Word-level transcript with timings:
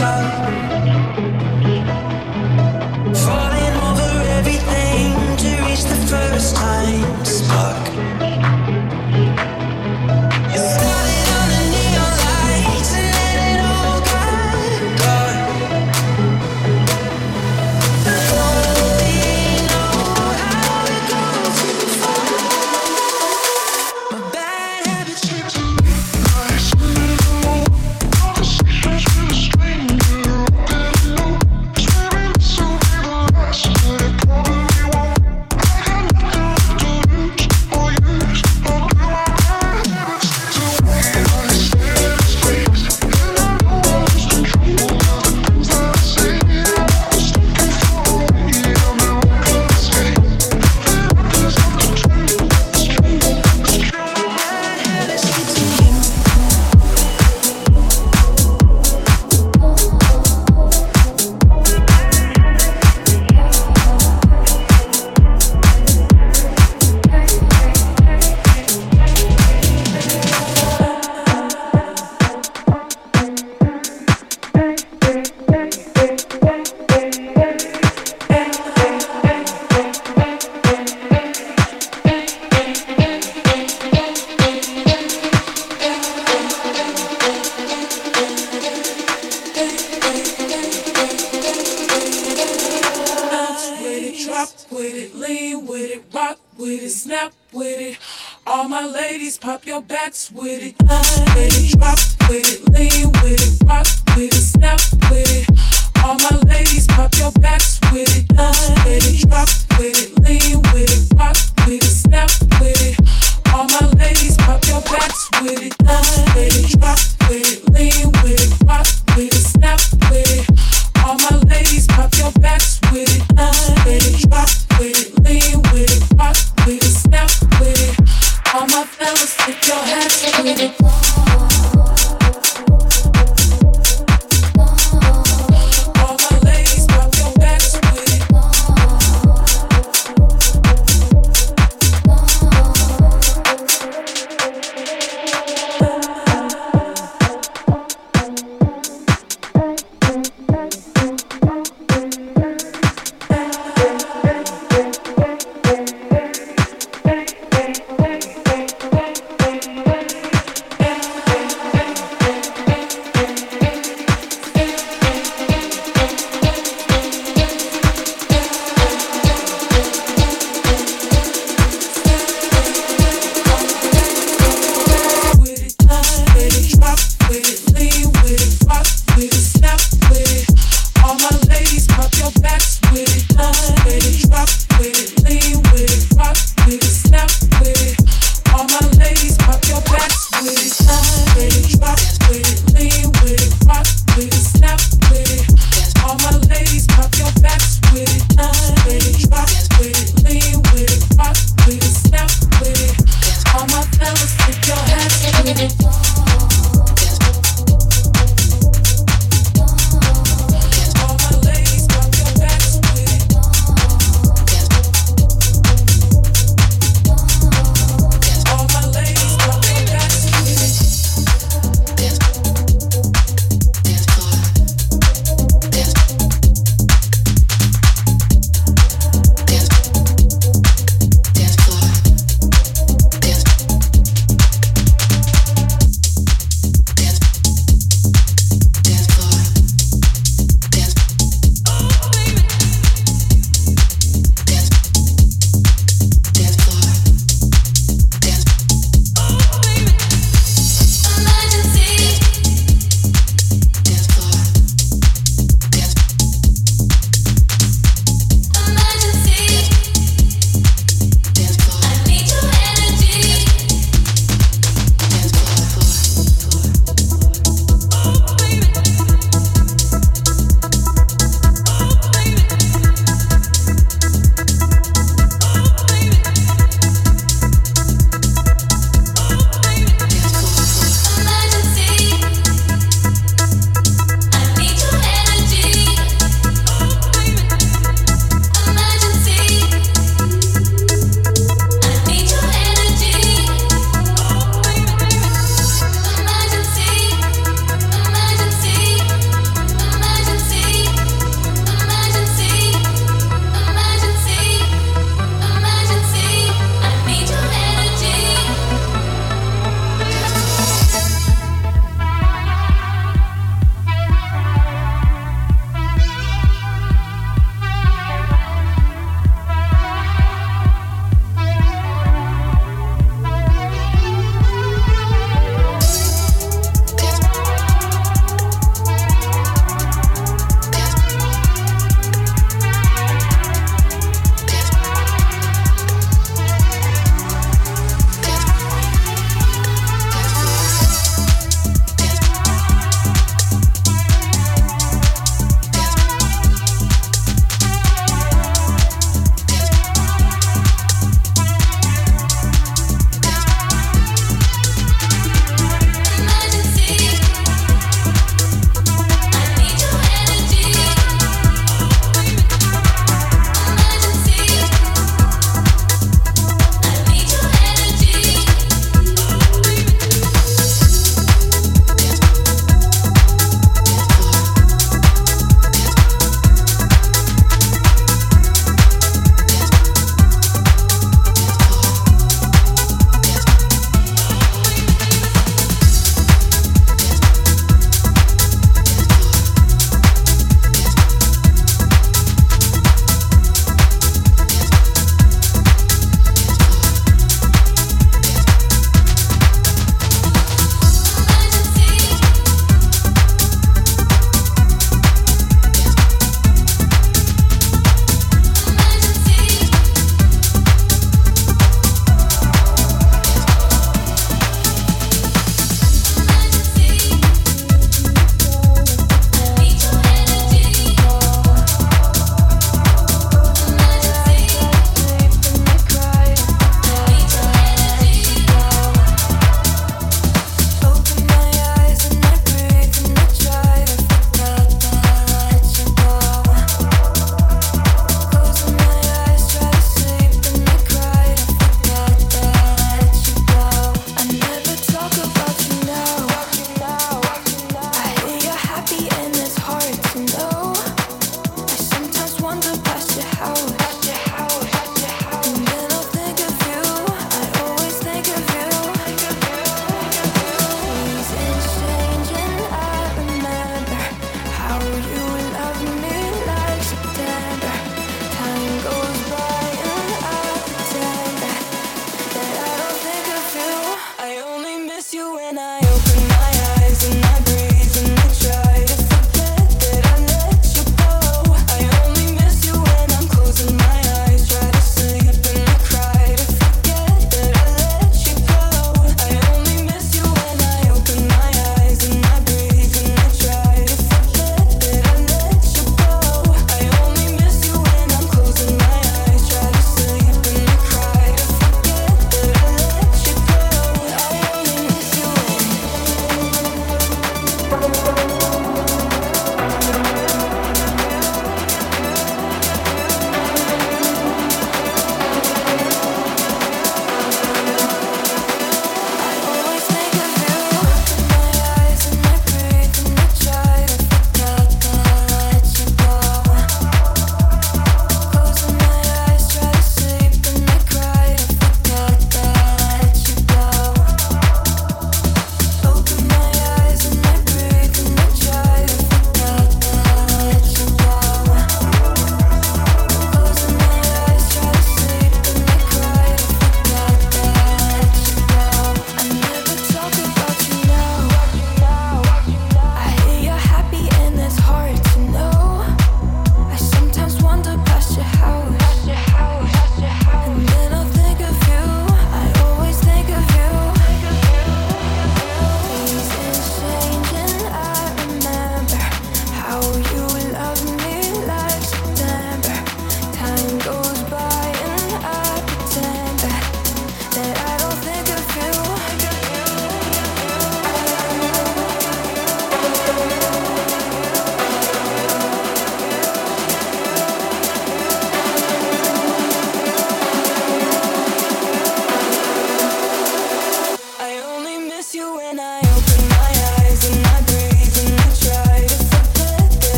with 0.00 0.49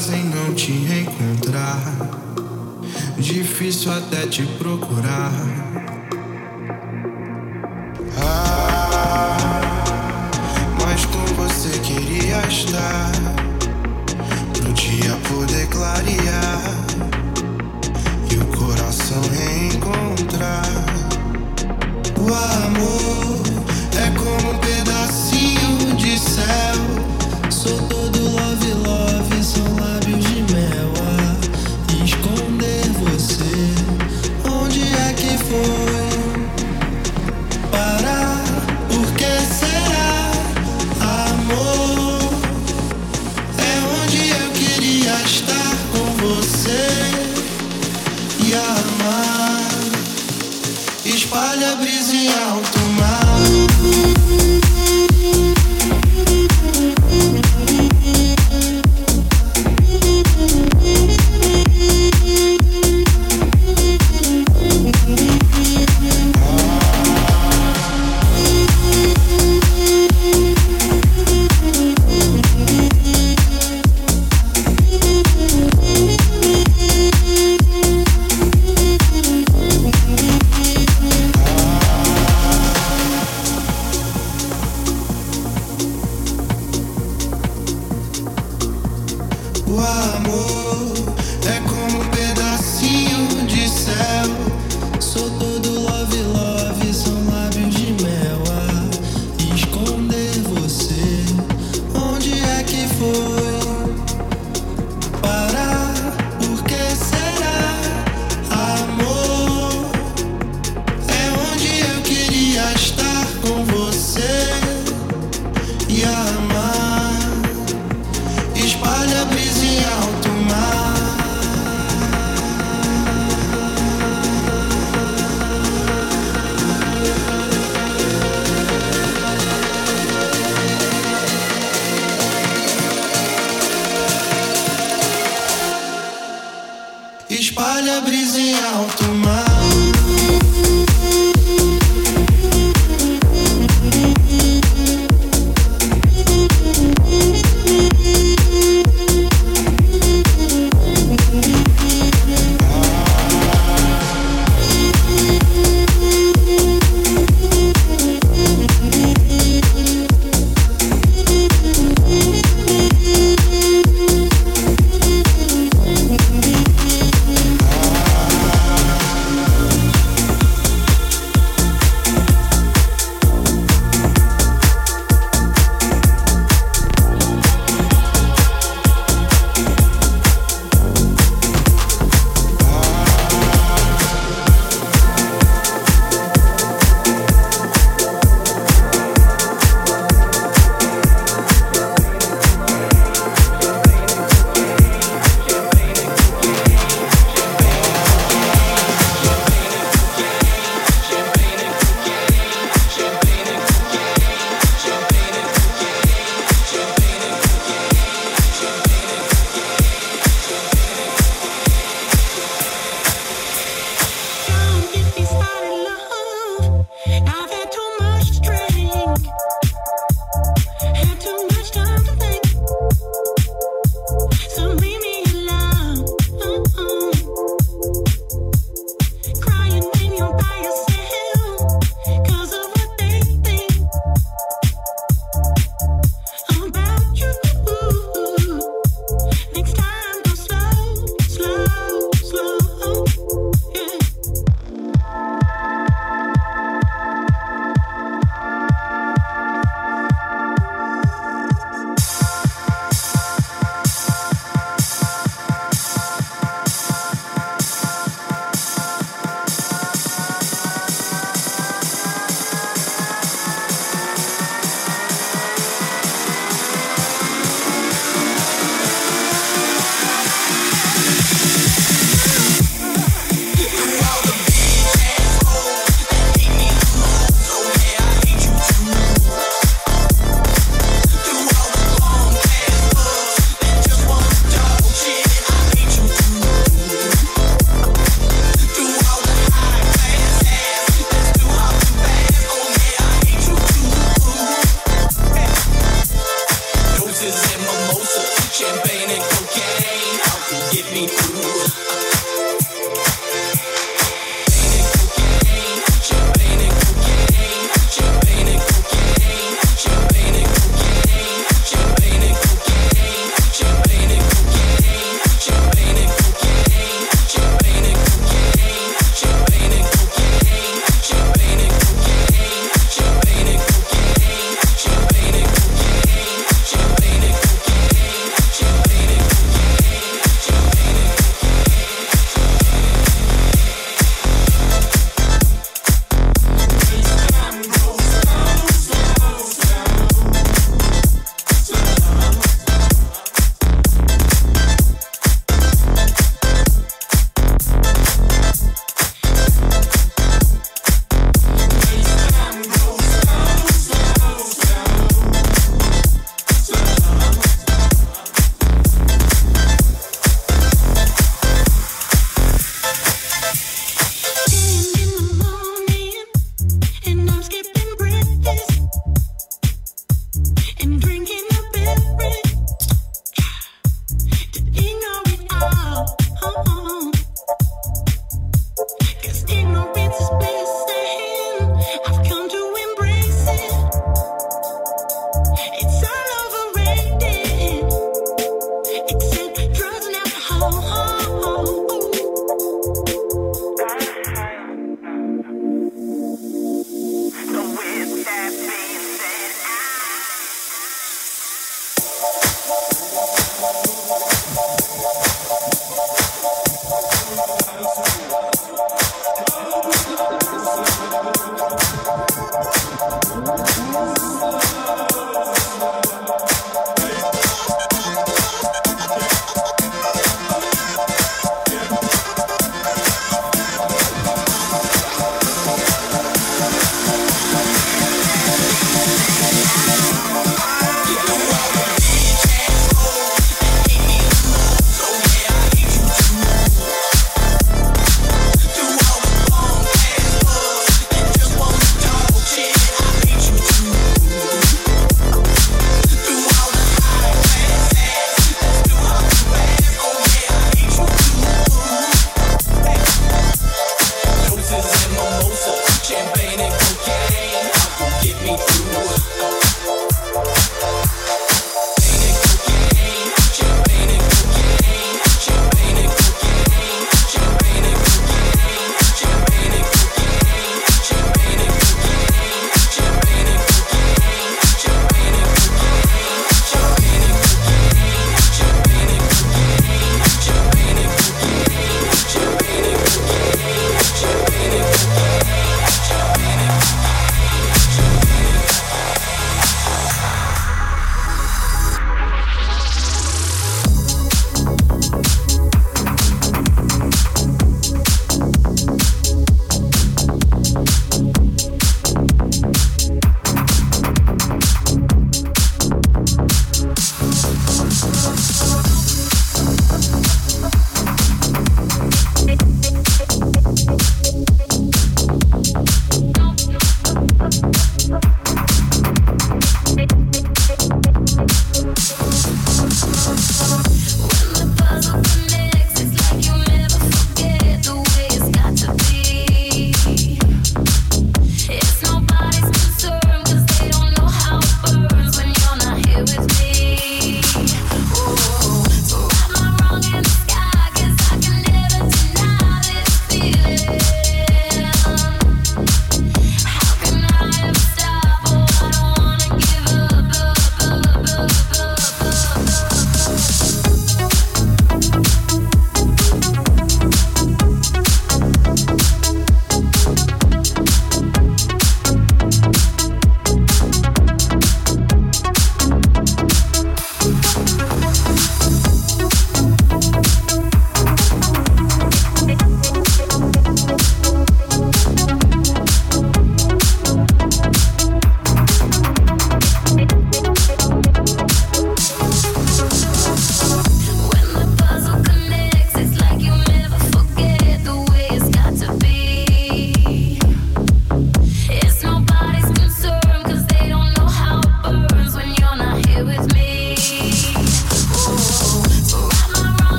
fazem 0.00 0.24
não 0.24 0.54
te 0.54 0.72
encontrar. 0.72 1.78
Difícil 3.18 3.92
até 3.92 4.26
te 4.26 4.46
procurar. 4.46 5.69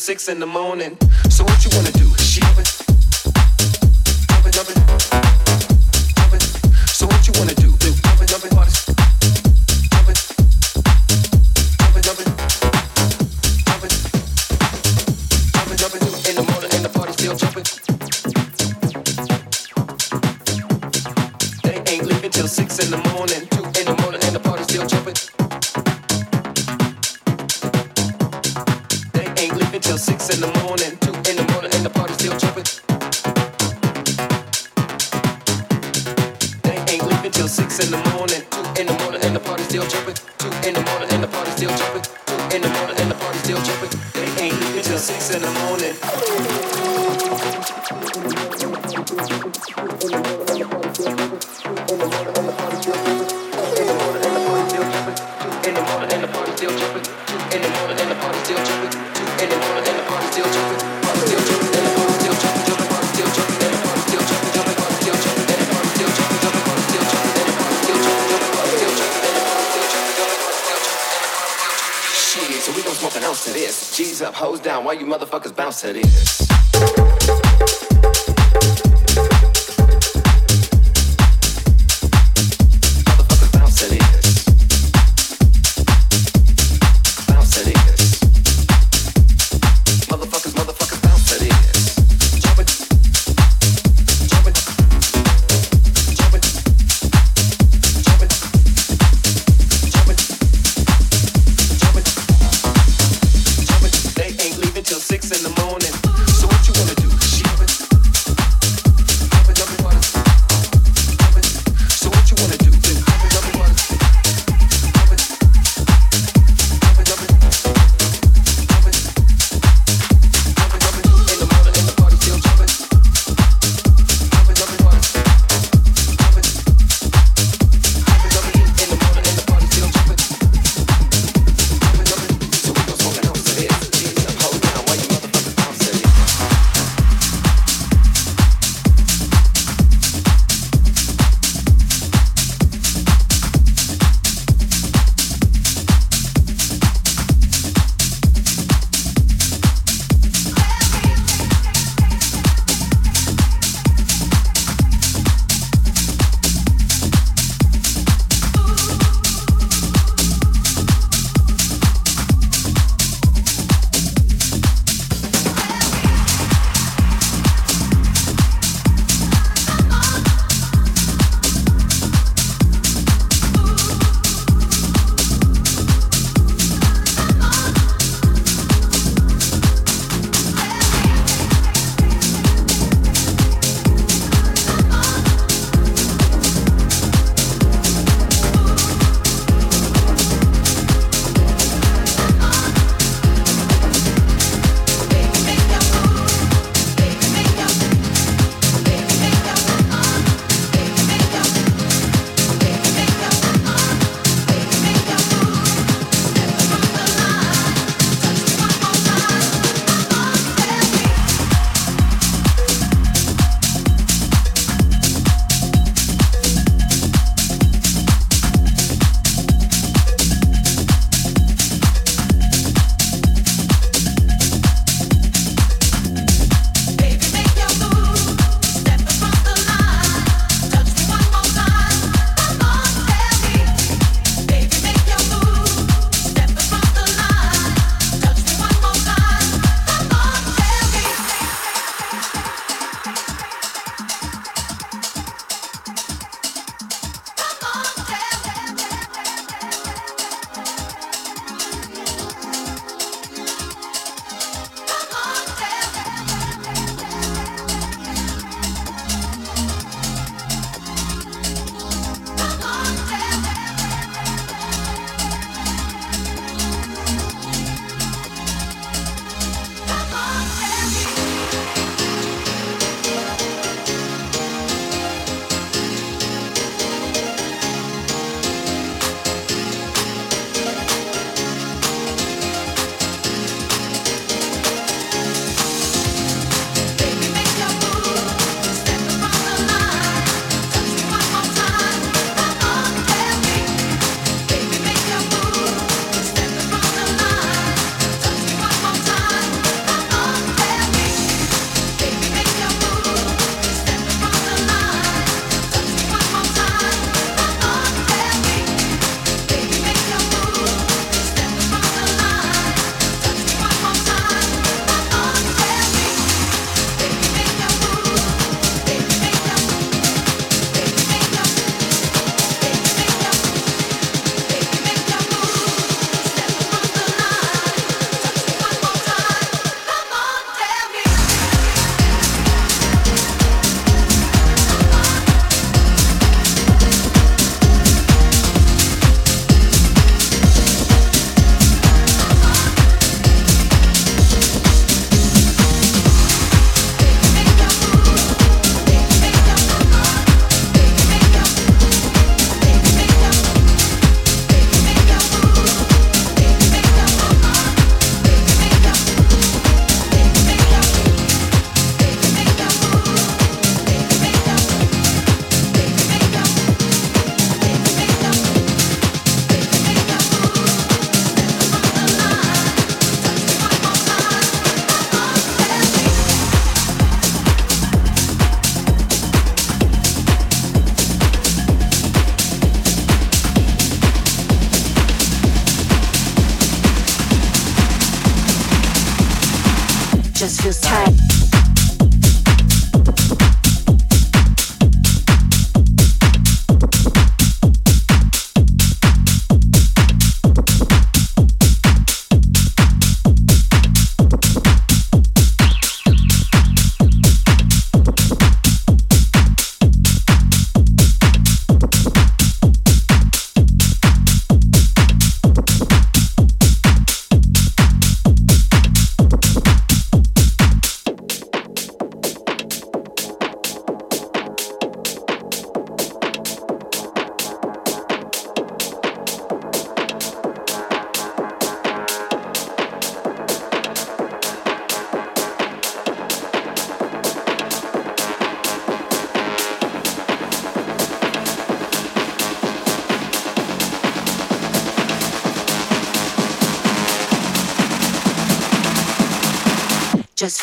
six 0.00 0.28
in 0.28 0.40
the 0.40 0.46
morning. 0.46 0.96
So 1.28 1.44
what 1.44 1.62
you 1.62 1.70
wanna 1.76 1.92
do? 1.92 2.08
She 2.16 2.40
so 72.30 72.72
we 72.76 72.82
gon' 72.84 72.94
smoke 72.94 73.16
an 73.16 73.24
ounce 73.24 73.44
to 73.44 73.50
this. 73.50 73.96
G's 73.96 74.22
up, 74.22 74.34
hoes 74.34 74.60
down, 74.60 74.84
why 74.84 74.92
you 74.92 75.04
motherfuckers 75.04 75.54
bounce 75.54 75.80
to 75.80 75.92
this? 75.92 77.09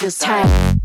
Feels 0.08 0.20
tight. 0.20 0.77